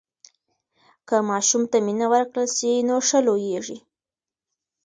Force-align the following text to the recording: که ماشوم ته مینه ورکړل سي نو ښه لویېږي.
که 1.07 1.15
ماشوم 1.29 1.63
ته 1.71 1.77
مینه 1.85 2.07
ورکړل 2.13 2.47
سي 2.57 2.69
نو 2.87 2.95
ښه 3.07 3.19
لویېږي. 3.25 3.77